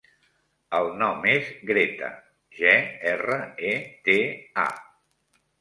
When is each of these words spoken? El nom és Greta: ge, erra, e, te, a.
El 0.77 0.87
nom 1.01 1.27
és 1.33 1.51
Greta: 1.71 2.09
ge, 2.61 2.73
erra, 3.15 3.39
e, 3.73 3.77
te, 4.09 4.19
a. 4.65 4.69